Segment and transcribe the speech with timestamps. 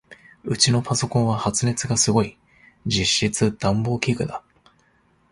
[0.45, 2.35] ウチのパソコンは発熱がすごい。
[2.87, 4.41] 実質暖房器具だ。